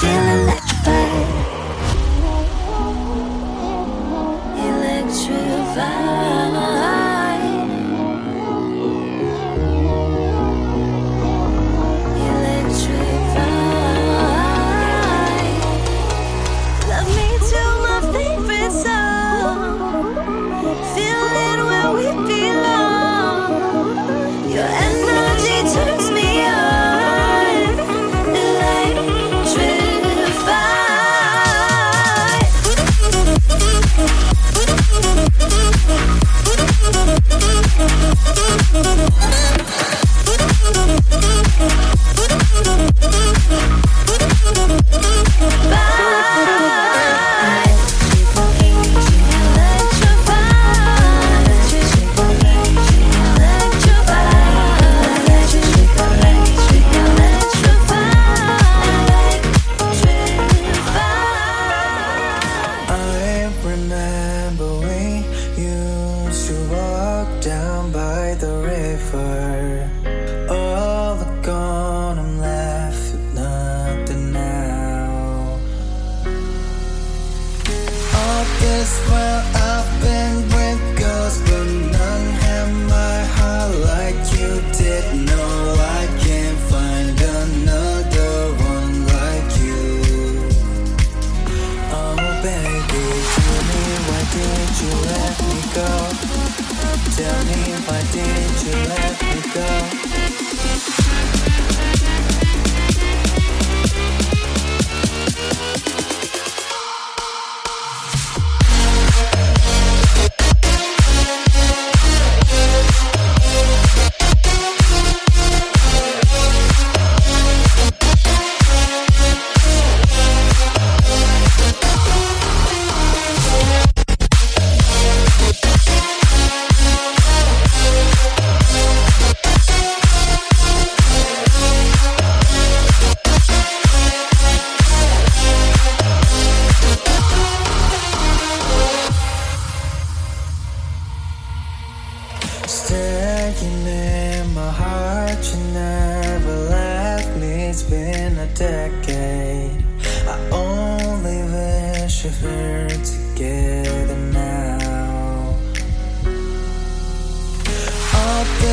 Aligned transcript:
feeling 0.00 0.39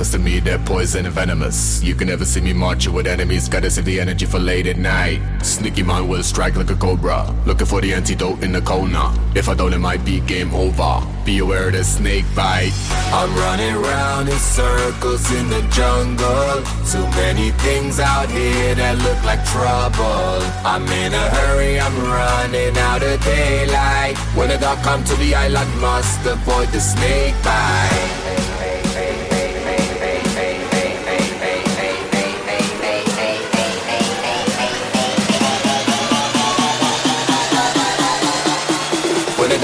Cause 0.00 0.12
to 0.12 0.18
me, 0.18 0.40
they're 0.40 0.58
poison 0.60 1.04
and 1.04 1.14
venomous. 1.14 1.82
You 1.82 1.94
can 1.94 2.08
never 2.08 2.24
see 2.24 2.40
me 2.40 2.54
marching 2.54 2.94
with 2.94 3.06
enemies, 3.06 3.50
gotta 3.50 3.68
save 3.68 3.84
the 3.84 4.00
energy 4.00 4.24
for 4.24 4.38
late 4.38 4.66
at 4.66 4.78
night. 4.78 5.20
Sneaky 5.42 5.82
mind 5.82 6.08
will 6.08 6.22
strike 6.22 6.56
like 6.56 6.70
a 6.70 6.74
cobra. 6.74 7.30
Looking 7.44 7.66
for 7.66 7.82
the 7.82 7.92
antidote 7.92 8.42
in 8.42 8.52
the 8.52 8.62
corner. 8.62 9.12
If 9.34 9.50
I 9.50 9.54
don't, 9.54 9.74
it 9.74 9.78
might 9.78 10.02
be 10.02 10.20
game 10.20 10.54
over. 10.54 11.06
Be 11.26 11.40
aware 11.40 11.66
of 11.66 11.74
the 11.74 11.84
snake 11.84 12.24
bite. 12.34 12.72
I'm 13.12 13.28
running 13.44 13.74
around 13.74 14.30
in 14.30 14.38
circles 14.38 15.30
in 15.32 15.50
the 15.50 15.60
jungle. 15.70 16.64
Too 16.90 17.06
many 17.20 17.50
things 17.60 18.00
out 18.00 18.30
here 18.30 18.74
that 18.76 18.96
look 19.04 19.22
like 19.22 19.44
trouble. 19.52 20.40
I'm 20.64 20.88
in 21.04 21.12
a 21.12 21.28
hurry, 21.28 21.78
I'm 21.78 21.94
running 22.00 22.74
out 22.78 23.02
of 23.02 23.22
daylight. 23.22 24.16
When 24.34 24.48
the 24.48 24.56
dark 24.56 24.80
come 24.80 25.04
to 25.04 25.14
the 25.16 25.34
island, 25.34 25.78
must 25.78 26.24
avoid 26.24 26.68
the 26.68 26.80
snake 26.80 27.34
bite. 27.44 28.29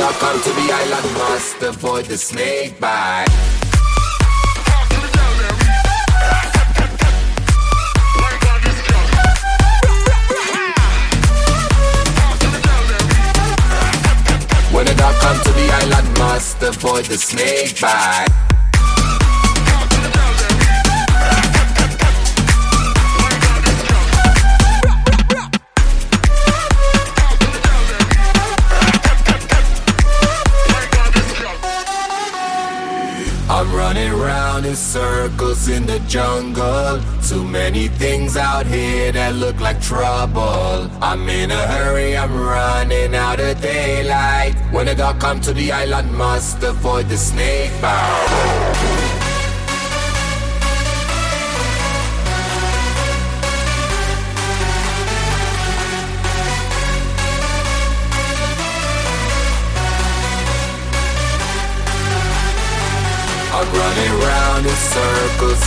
Dark 0.07 0.19
come 0.21 0.41
to 0.41 0.51
the 0.51 0.73
island, 0.73 1.17
the 2.07 2.17
snake 2.17 2.79
bite. 2.79 3.27
When 14.73 14.87
the 14.87 14.95
dark 14.95 15.17
come 15.17 15.39
to 15.43 15.53
the 15.53 15.71
island, 15.73 16.19
must 16.19 16.63
avoid 16.63 17.07
the 17.07 17.19
snake 17.19 17.81
bite. 17.81 18.56
In 35.69 35.87
the 35.87 35.99
jungle. 36.01 37.01
Too 37.23 37.45
many 37.45 37.89
things 37.89 38.37
out 38.37 38.67
here 38.67 39.13
that 39.13 39.35
look 39.35 39.61
like 39.61 39.81
trouble. 39.81 40.91
I'm 41.01 41.29
in 41.29 41.51
a 41.51 41.67
hurry, 41.67 42.17
I'm 42.17 42.35
running 42.39 43.15
out 43.15 43.41
of 43.41 43.61
daylight. 43.61 44.55
When 44.71 44.87
the 44.87 44.95
dark 44.95 45.21
come 45.21 45.41
to 45.43 45.53
the 45.53 45.73
island, 45.73 46.13
must 46.13 46.63
avoid 46.63 47.09
the 47.09 47.17
snake 47.17 47.73
bite. 47.81 48.26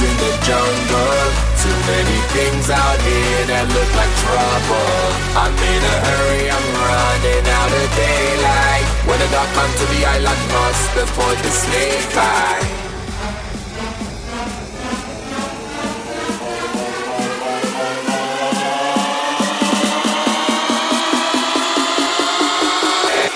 In 0.02 0.16
the 0.16 0.34
jungle. 0.48 1.24
Too 1.60 1.78
many 1.92 2.20
things 2.32 2.70
out 2.72 3.00
here 3.04 3.44
that 3.52 3.68
look 3.68 3.92
like 4.00 4.14
trouble. 4.24 4.96
I'm 5.36 5.52
in 5.52 5.82
a 5.84 5.96
hurry, 6.08 6.46
I'm 6.48 6.68
running 6.88 7.44
out 7.44 7.72
of 7.76 7.88
daylight. 8.00 8.88
When 9.04 9.20
the 9.20 9.28
dark 9.28 9.50
come 9.52 9.72
to 9.76 9.86
the 9.92 10.02
island, 10.08 10.42
must 10.56 10.92
avoid 11.04 11.38
the 11.44 11.52
snake 11.52 12.08
bite. 12.16 12.88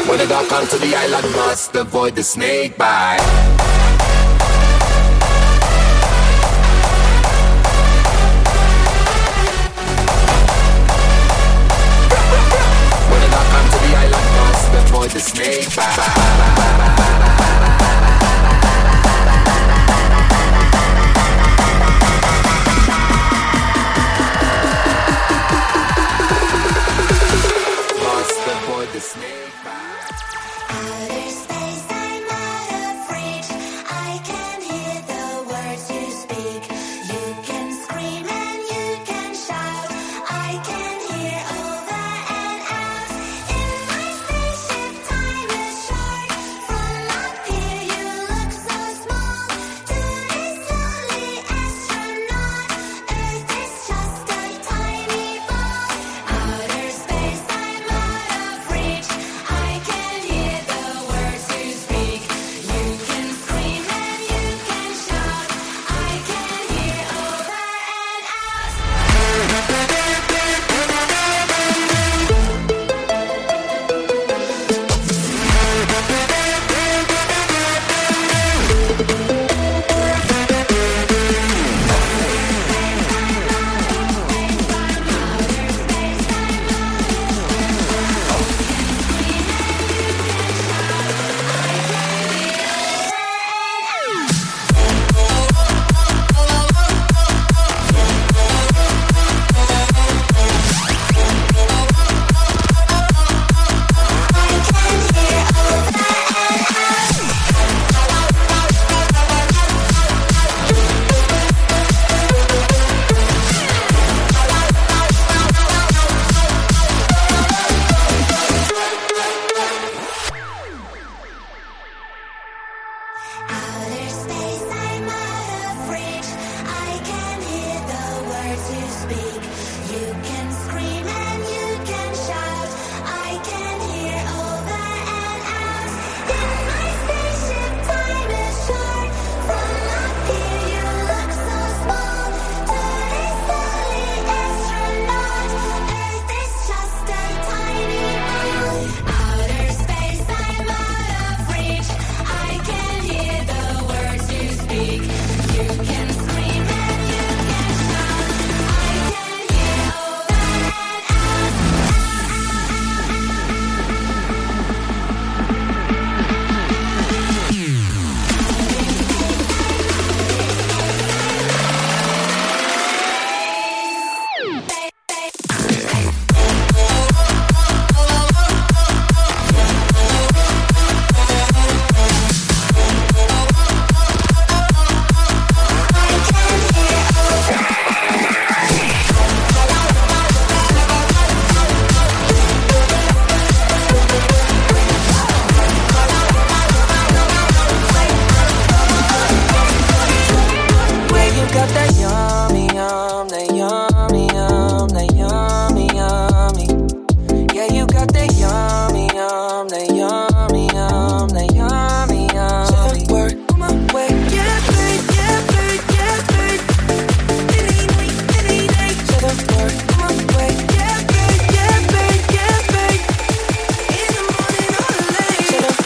When 0.07 0.17
the 0.19 0.27
dark 0.27 0.47
come 0.47 0.67
to 0.67 0.77
the 0.77 0.95
island, 0.95 1.27
must 1.35 1.75
avoid 1.75 2.15
the 2.15 2.23
snake 2.23 2.77
bite. 2.77 3.72
Must 15.23 15.39
avoid 15.39 15.63
the 15.63 15.69
snake 15.69 16.72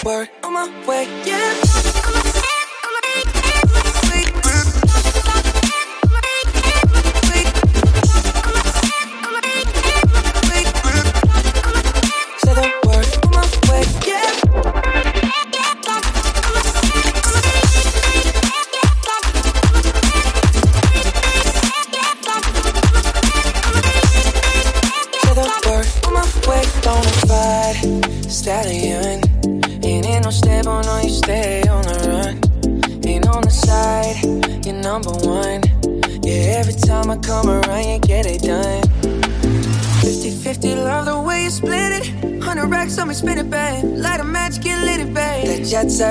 work 0.08 0.30
on 0.42 0.54
my 0.54 0.88
way, 0.88 1.04
yeah. 1.26 1.67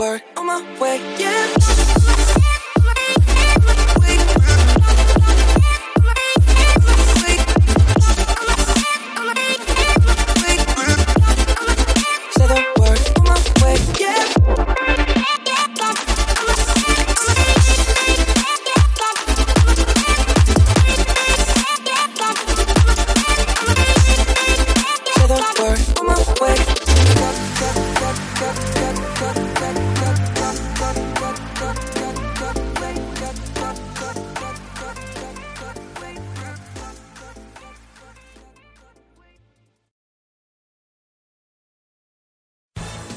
the 0.00 0.22
on 0.34 0.46
my 0.46 0.80
way, 0.80 0.96
yeah. 1.18 1.59